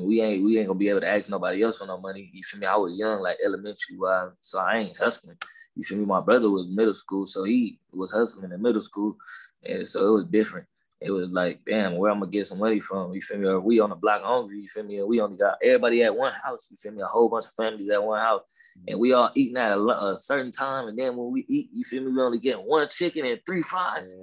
[0.00, 2.30] we ain't we ain't gonna be able to ask nobody else for no money.
[2.32, 2.66] You feel me?
[2.66, 3.96] I was young, like elementary,
[4.40, 5.38] so I ain't hustling.
[5.74, 6.04] You feel me?
[6.04, 9.16] My brother was middle school, so he was hustling in middle school,
[9.64, 10.66] and so it was different
[11.00, 13.12] it was like, damn, where I'm gonna get some money from?
[13.14, 13.46] You feel me?
[13.46, 14.98] Or we on the block hungry, you feel me?
[14.98, 17.02] And we only got everybody at one house, you feel me?
[17.02, 18.42] A whole bunch of families at one house,
[18.88, 20.88] and we all eating at a, a certain time.
[20.88, 22.10] And then when we eat, you feel me?
[22.10, 24.16] We only get one chicken and three fries.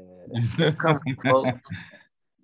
[0.57, 0.71] Yeah.
[0.71, 1.49] Come on, folks.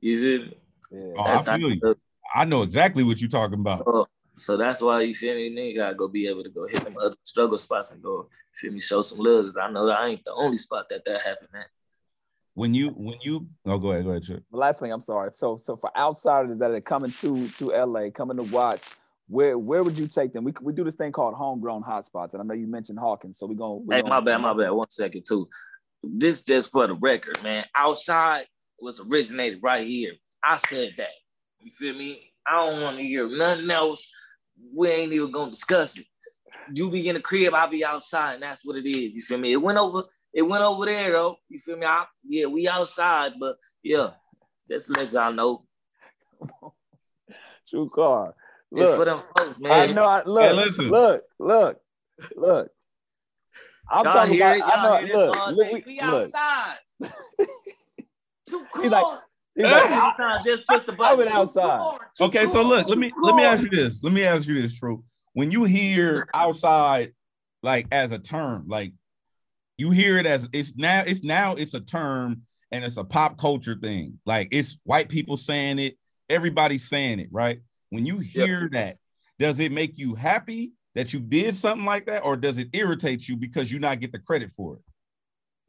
[0.03, 0.57] You feel me?
[0.91, 1.13] Yeah.
[1.15, 1.95] Oh, I, feel you.
[2.33, 3.83] I know exactly what you're talking about.
[3.85, 5.77] Uh, so that's why you feel me, nigga.
[5.77, 8.79] Gotta go be able to go hit them other struggle spots and go feel me,
[8.79, 9.45] show some love.
[9.45, 11.67] Cause I know I ain't the only spot that that happened at
[12.53, 14.43] when you when you oh go ahead go ahead Chip.
[14.51, 18.37] last thing I'm sorry so so for outsiders that are coming to to LA coming
[18.37, 18.95] to Watts
[19.27, 22.41] where where would you take them we, we do this thing called homegrown hotspots and
[22.41, 24.71] I know you mentioned Hawkins so we're gonna we're hey gonna, my bad my bad
[24.71, 25.47] one second too
[26.03, 27.65] this just for the record, man.
[27.75, 28.45] Outside
[28.79, 30.13] was originated right here.
[30.43, 31.09] I said that.
[31.59, 32.33] You feel me?
[32.45, 34.05] I don't want to hear nothing else.
[34.75, 36.05] We ain't even gonna discuss it.
[36.73, 39.15] You be in the crib, I'll be outside, and that's what it is.
[39.15, 39.51] You feel me?
[39.51, 41.37] It went over, it went over there though.
[41.49, 41.85] You feel me?
[41.85, 44.11] I, yeah, we outside, but yeah,
[44.67, 45.65] just let y'all know.
[47.69, 48.35] Tru Carr.
[48.71, 49.71] Look, it's for them folks, man.
[49.71, 50.05] I know.
[50.05, 50.89] I, look, hey, listen.
[50.89, 51.79] look, look,
[52.35, 52.71] look.
[53.89, 54.61] I'm y'all talking about.
[54.63, 55.25] I know.
[55.25, 56.77] Look, look, we, we outside.
[58.47, 58.83] Too cool.
[58.83, 59.05] He's like,
[59.55, 61.27] he's like, just push the button.
[61.27, 61.97] i outside.
[62.19, 64.03] Okay, so look, let me let me ask you this.
[64.03, 65.03] Let me ask you this, Tru.
[65.33, 67.13] When you hear outside,
[67.63, 68.93] like as a term, like
[69.81, 73.39] you hear it as it's now, it's now it's a term and it's a pop
[73.39, 74.19] culture thing.
[74.27, 75.97] Like it's white people saying it,
[76.29, 77.59] everybody's saying it, right?
[77.89, 78.71] When you hear yep.
[78.73, 78.97] that,
[79.39, 83.27] does it make you happy that you did something like that, or does it irritate
[83.27, 84.81] you because you not get the credit for it?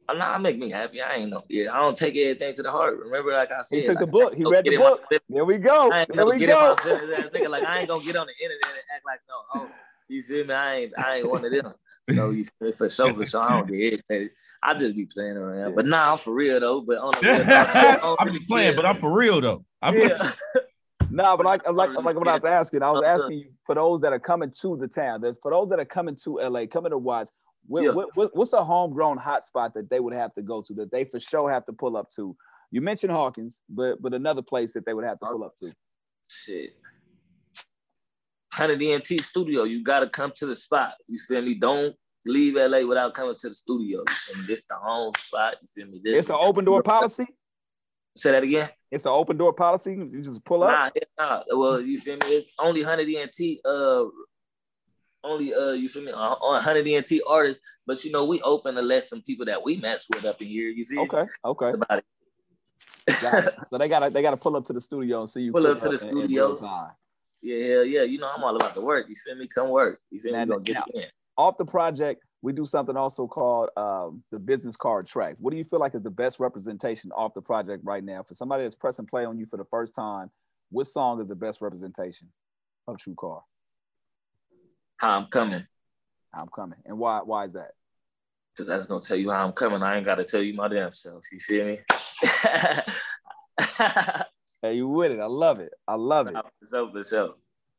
[0.07, 1.01] Uh, I'm not make me happy.
[1.01, 1.41] I ain't know.
[1.49, 2.99] Yeah, I don't take anything to the heart.
[2.99, 4.35] Remember, like I said, he took the book.
[4.35, 5.05] He read the book.
[5.09, 5.89] There we go.
[5.89, 6.75] There we go.
[6.77, 9.61] Nigga, like I ain't gonna get on the internet and act like no.
[9.61, 9.71] Oh,
[10.07, 10.53] you feel me?
[10.53, 10.99] I ain't.
[10.99, 11.73] I ain't one of them.
[12.09, 13.41] So you feel for sure, for sure.
[13.41, 14.31] I don't get irritated.
[14.61, 15.75] I just be playing around.
[15.75, 16.81] But nah, I'm for real though.
[16.81, 17.29] But on the
[18.01, 18.75] real, I'm just playing.
[18.75, 19.65] But I'm for real though.
[19.81, 20.31] I'm yeah.
[21.09, 23.23] no, but like like like what I was asking, I was uh-huh.
[23.23, 25.21] asking you for those that are coming to the town.
[25.21, 27.31] There's for those that are coming to LA, coming to Watts.
[27.65, 27.91] What, yeah.
[27.91, 31.17] what, what's a homegrown hotspot that they would have to go to that they for
[31.21, 32.35] sure have to pull up to?
[32.71, 35.73] You mentioned Hawkins, but but another place that they would have to pull up to.
[36.29, 36.71] Shit.
[38.57, 40.93] 100 ENT studio, you gotta come to the spot.
[41.07, 41.55] You feel me?
[41.55, 44.03] Don't leave LA without coming to the studio.
[44.33, 45.55] And this the home spot.
[45.61, 46.01] You feel me?
[46.03, 47.25] This it's an open door policy.
[48.15, 48.69] Say that again.
[48.91, 49.93] It's an open door policy.
[49.93, 50.93] You just pull up.
[51.17, 51.43] Nah, nah.
[51.49, 52.27] Well, you feel me?
[52.27, 54.05] It's only 100 ENT uh
[55.23, 58.75] only uh you feel me on uh, 100 ENT artists, but you know we open
[58.75, 60.69] to let some people that we mess with up in here.
[60.69, 60.99] You see?
[60.99, 61.69] okay, okay.
[61.71, 62.05] About it.
[63.07, 63.55] it.
[63.71, 65.79] so they gotta they gotta pull up to the studio and see you pull up
[65.79, 66.55] to the studio.
[67.43, 68.03] Yeah, hell yeah.
[68.03, 69.07] You know I'm all about the work.
[69.09, 69.45] You feel me?
[69.53, 69.99] Come work.
[70.09, 70.51] You feel now, me?
[70.51, 71.09] Gonna get now, it in.
[71.37, 75.35] Off the project, we do something also called um, the business card track.
[75.39, 78.33] What do you feel like is the best representation off the project right now for
[78.33, 80.31] somebody that's pressing play on you for the first time?
[80.69, 82.29] What song is the best representation
[82.87, 83.41] of Tru Carr?
[85.03, 85.65] how I'm coming.
[86.33, 86.79] How I'm coming.
[86.85, 87.71] And why why is that?
[88.55, 89.83] Because that's gonna tell you how I'm coming.
[89.83, 91.23] I ain't gotta tell you my damn self.
[91.31, 91.77] You see me?
[94.63, 95.19] hey, you with it.
[95.19, 95.73] I love it.
[95.87, 96.35] I love it.
[96.63, 97.35] So for sure.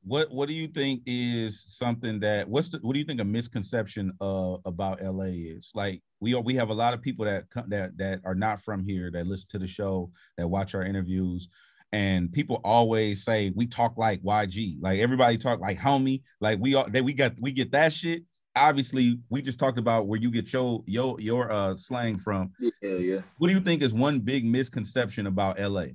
[0.07, 3.25] What what do you think is something that what's the, what do you think a
[3.25, 5.70] misconception uh about LA is?
[5.75, 8.85] Like we are we have a lot of people that that that are not from
[8.85, 11.49] here that listen to the show, that watch our interviews
[11.94, 16.75] and people always say we talk like YG, like everybody talk like homie, like we
[16.75, 18.25] all that we got we get that shit.
[18.57, 22.51] Obviously, we just talked about where you get your your your uh slang from.
[22.59, 23.20] Yeah, yeah.
[23.38, 25.87] What do you think is one big misconception about LA?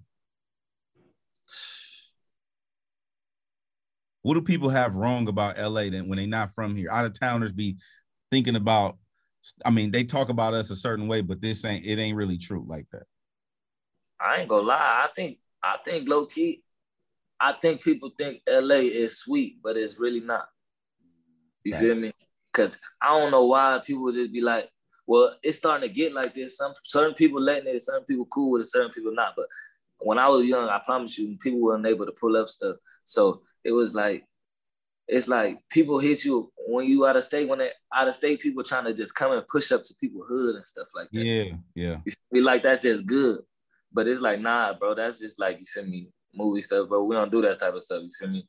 [4.21, 6.91] What do people have wrong about LA then when they're not from here?
[6.91, 7.77] Out of towners be
[8.31, 8.97] thinking about.
[9.63, 12.37] I mean, they talk about us a certain way, but this ain't it ain't really
[12.37, 13.03] true like that.
[14.19, 15.05] I ain't gonna lie.
[15.05, 16.63] I think I think low key,
[17.39, 20.49] I think people think LA is sweet, but it's really not.
[21.63, 21.81] You right.
[21.81, 22.11] feel me?
[22.53, 24.69] Cause I don't know why people just be like,
[25.07, 26.57] well, it's starting to get like this.
[26.57, 29.33] Some certain people letting it, certain people cool with it, certain people not.
[29.35, 29.45] But
[29.99, 32.75] when I was young, I promise you, people weren't able to pull up stuff.
[33.05, 34.25] So it was like,
[35.07, 37.47] it's like people hit you when you out of state.
[37.47, 40.23] When they out of state, people trying to just come and push up to people
[40.27, 41.23] hood and stuff like that.
[41.23, 41.97] Yeah, yeah.
[42.05, 43.41] You be like that's just good.
[43.91, 47.03] But it's like, nah, bro, that's just like, you feel me, movie stuff, bro.
[47.03, 48.47] We don't do that type of stuff, you feel me?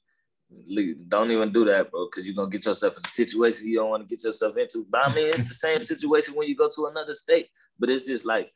[1.09, 3.91] Don't even do that, bro, because you're gonna get yourself in a situation you don't
[3.91, 4.87] want to get yourself into.
[4.91, 8.07] But I mean, it's the same situation when you go to another state, but it's
[8.07, 8.51] just like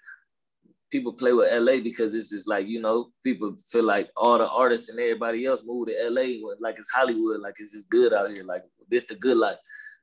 [0.94, 4.48] people play with LA because it's just like, you know, people feel like all the
[4.48, 8.30] artists and everybody else move to LA like it's Hollywood, like it's just good out
[8.30, 9.57] here, like this the good life.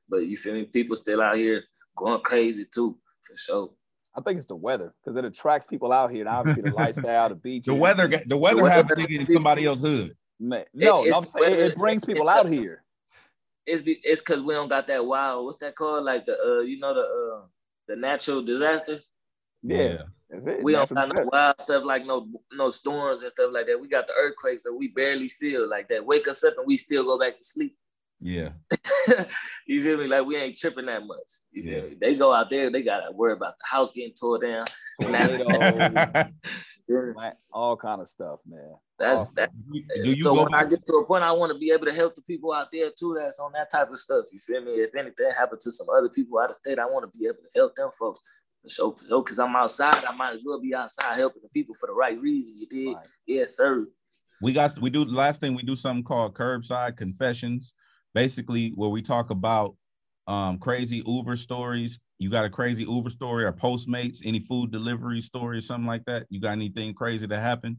[0.06, 0.64] But you feel me?
[0.64, 1.62] People still out here
[1.96, 3.70] going crazy too, for sure.
[4.14, 7.30] I think it's the weather because it attracts people out here, and obviously the lifestyle,
[7.30, 7.64] the beach.
[7.64, 10.16] the weather, the weather has to get in somebody else's hood.
[10.38, 12.84] Man, no, it, no it, it, brings people out here.
[13.64, 15.46] It's be, it's because we don't got that wild.
[15.46, 16.04] What's that called?
[16.04, 17.46] Like the uh, you know the uh,
[17.88, 19.10] the natural disasters.
[19.62, 20.02] Yeah,
[20.62, 23.80] we don't got no wild stuff like no no storms and stuff like that.
[23.80, 26.04] We got the earthquakes that we barely feel like that.
[26.04, 27.76] Wake us up and we still go back to sleep.
[28.22, 28.50] Yeah.
[29.66, 30.06] you feel me?
[30.06, 31.40] Like we ain't tripping that much.
[31.50, 31.82] You yeah.
[31.82, 31.96] me?
[32.00, 34.64] They go out there, they gotta worry about the house getting tore down.
[35.00, 36.30] And that's
[37.52, 38.74] all kind of stuff, man.
[38.98, 39.56] That's that's
[40.22, 42.22] so when I get to a point, I want to be able to help the
[42.22, 43.16] people out there too.
[43.18, 44.26] That's on that type of stuff.
[44.32, 44.72] You feel me?
[44.72, 47.38] If anything happened to some other people out of state, I want to be able
[47.38, 48.20] to help them folks.
[48.62, 49.22] For sure, for sure.
[49.22, 52.18] Cause I'm outside, I might as well be outside helping the people for the right
[52.20, 52.54] reason.
[52.56, 53.06] You did, right.
[53.26, 53.86] yes, sir.
[54.40, 57.74] We got we do the last thing we do something called curbside confessions,
[58.14, 59.76] basically where we talk about
[60.26, 61.98] um crazy Uber stories.
[62.18, 66.26] You got a crazy Uber story or Postmates, any food delivery story, something like that?
[66.30, 67.78] You got anything crazy that happened?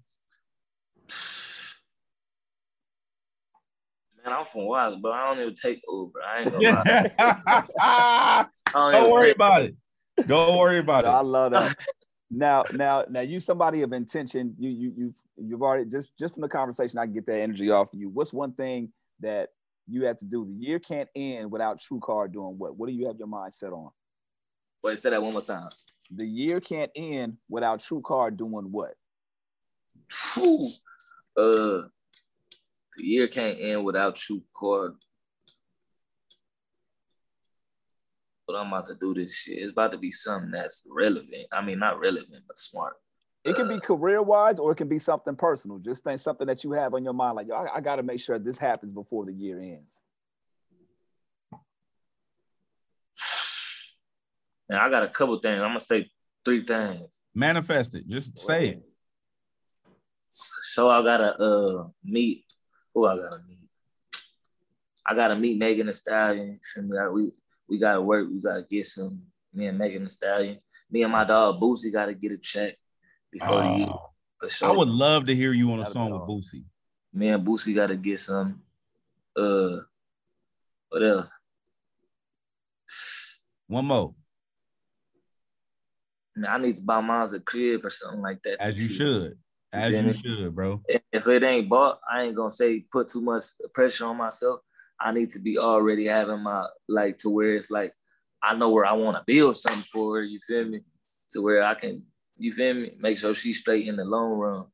[4.25, 6.19] Man, I'm from Wise, but I don't even take Uber.
[6.21, 6.69] I ain't gonna
[7.77, 8.45] lie.
[8.73, 9.75] don't, don't worry about it.
[10.27, 11.07] Don't worry about it.
[11.07, 11.75] I love that.
[12.31, 14.55] now, now, now, you somebody of intention.
[14.57, 17.69] You, you, you've, you've already just, just from the conversation, I can get that energy
[17.71, 18.09] off of you.
[18.09, 19.49] What's one thing that
[19.87, 20.45] you have to do?
[20.45, 22.77] The year can't end without Tru Carr doing what?
[22.77, 23.89] What do you have your mind set on?
[24.83, 25.69] Wait, say that one more time.
[26.11, 28.93] The year can't end without Tru Carr doing what?
[30.09, 30.59] True.
[31.35, 31.87] Uh,
[32.97, 34.93] the year can't end without Tru Carr.
[38.53, 39.57] But I'm about to do this shit.
[39.57, 41.47] It's about to be something that's relevant.
[41.51, 42.93] I mean, not relevant, but smart.
[43.43, 45.79] It can be career wise or it can be something personal.
[45.79, 48.19] Just think something that you have on your mind, like, I, I got to make
[48.19, 49.99] sure this happens before the year ends.
[54.69, 55.59] And I got a couple things.
[55.59, 56.11] I'm gonna say
[56.45, 57.09] three things.
[57.33, 58.07] Manifest it.
[58.07, 58.83] Just say it.
[60.61, 62.45] So I gotta uh meet
[62.93, 63.69] who I gotta meet.
[65.05, 66.59] I gotta meet Megan Thee Stallion.
[67.11, 67.33] We
[67.73, 68.27] we gotta work.
[68.31, 69.19] We gotta get some.
[69.51, 70.59] Me and Megan Thee Stallion.
[70.91, 72.77] Me and my dog Boosie gotta get a check
[73.31, 73.87] before the year.
[74.39, 74.69] For sure.
[74.69, 76.65] I would love to hear you on a song with Boosie.
[77.11, 78.61] Me and Boosie gotta get some.
[79.35, 79.77] Uh,
[80.89, 81.27] what else?
[83.65, 84.13] One more.
[86.35, 88.61] Man, I need to buy mine's a crib or something like that.
[88.61, 88.95] As you see.
[88.97, 89.37] should.
[89.71, 90.83] As you, you should, bro.
[91.11, 94.59] If it ain't bought, I ain't gonna say put too much pressure on myself.
[94.99, 97.93] I need to be already having my like to where it's like
[98.41, 100.23] I know where I want to build something for her.
[100.23, 100.81] You feel me?
[101.31, 102.03] To where I can,
[102.37, 102.91] you feel me?
[102.99, 104.65] Make sure she's straight in the long run.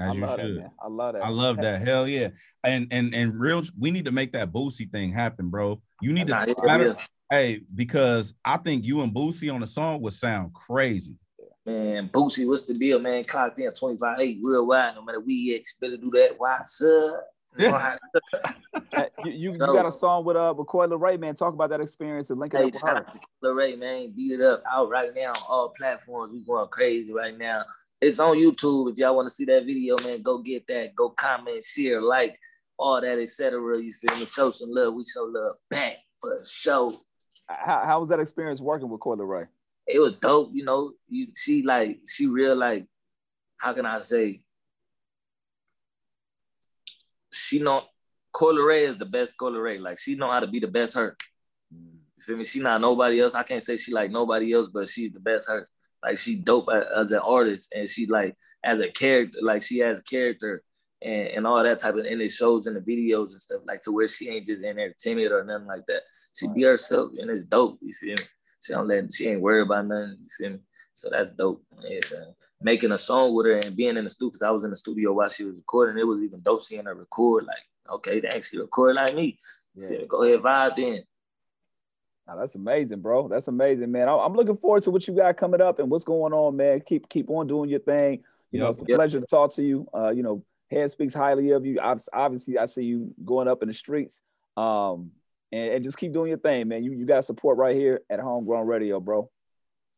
[0.00, 0.56] As I love should.
[0.58, 1.24] That, I love that.
[1.24, 1.86] I love that.
[1.86, 2.28] Hell yeah.
[2.64, 5.82] And and and real, we need to make that Boosie thing happen, bro.
[6.00, 6.96] You need to matter,
[7.30, 11.16] hey, because I think you and Boosie on the song would sound crazy.
[11.66, 13.24] Man, Boosie, what's the deal, man?
[13.24, 14.94] Clock in 25 8 real wide.
[14.94, 16.34] No matter we X, better do that.
[16.38, 17.22] Why, sir?
[17.56, 17.96] Yeah.
[19.24, 21.34] you, you, so, you, got a song with uh with Coi Leray, man.
[21.34, 23.06] Talk about that experience and link it hey, up with her.
[23.44, 26.32] Leray, man, beat it up out right now on all platforms.
[26.32, 27.58] We going crazy right now.
[28.00, 28.92] It's on YouTube.
[28.92, 30.94] If y'all want to see that video, man, go get that.
[30.94, 32.38] Go comment, share, like,
[32.78, 33.60] all that, etc.
[33.78, 34.26] You feel me?
[34.26, 34.94] Show some love.
[34.94, 36.92] We show love back for sure.
[37.48, 39.48] How, how was that experience working with Coi Leray?
[39.86, 40.92] It was dope, you know.
[41.08, 42.86] You she like she real like,
[43.58, 44.40] how can I say?
[47.32, 47.82] She know
[48.32, 49.80] Coi Leray is the best Coi Leray.
[49.80, 51.16] Like she know how to be the best her.
[51.70, 51.88] You
[52.20, 52.44] feel me?
[52.44, 53.34] She not nobody else.
[53.34, 55.68] I can't say she like nobody else, but she's the best her.
[56.02, 59.38] Like she dope as an artist, and she like as a character.
[59.42, 60.62] Like she has character
[61.02, 62.04] and, and all that type of.
[62.04, 63.62] And it shows in the videos and stuff.
[63.66, 66.02] Like to where she ain't just in there timid or nothing like that.
[66.34, 67.78] She be herself, and it's dope.
[67.82, 68.22] You feel me?
[68.62, 69.12] She don't let.
[69.12, 70.16] She ain't worried about nothing.
[70.20, 70.58] You feel me?
[70.92, 71.62] So that's dope.
[71.82, 72.00] Yeah,
[72.60, 74.76] making a song with her and being in the studio because I was in the
[74.76, 75.98] studio while she was recording.
[75.98, 77.46] It was even dope seeing her record.
[77.46, 79.38] Like, okay, they actually record like me.
[79.74, 80.04] Yeah.
[80.08, 81.02] go ahead, vibe then.
[82.26, 83.28] Now, that's amazing, bro.
[83.28, 84.08] That's amazing, man.
[84.08, 86.80] I'm looking forward to what you got coming up and what's going on, man.
[86.86, 88.22] Keep keep on doing your thing.
[88.52, 89.88] You know, it's a pleasure to talk to you.
[89.94, 91.80] Uh, you know, Hed speaks highly of you.
[92.12, 94.20] Obviously, I see you going up in the streets.
[94.56, 95.12] Um,
[95.52, 96.84] and, and just keep doing your thing, man.
[96.84, 99.30] You you got support right here at Homegrown Radio, bro.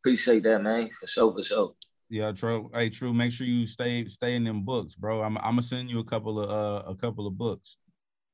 [0.00, 0.88] Appreciate that, man.
[0.88, 1.74] For sure, for sure.
[2.12, 2.70] Yeah, true.
[2.74, 3.14] Hey, Tru.
[3.14, 5.22] Make sure you stay stay in them books, bro.
[5.22, 7.78] I'm I'm gonna send you a couple of uh a couple of books.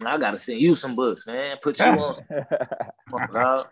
[0.05, 1.59] I gotta send you some books, man.
[1.63, 2.15] Put you on.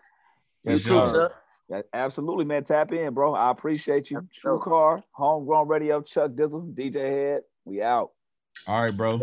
[0.63, 1.33] you too, sir.
[1.67, 2.63] Yeah, absolutely, man.
[2.63, 3.33] Tap in, bro.
[3.33, 4.25] I appreciate you.
[4.33, 7.41] Tru Carr, Homegrown Radio, Chuck Dizzle, DJ Hed.
[7.65, 8.11] We out.
[8.65, 9.19] All right, bro.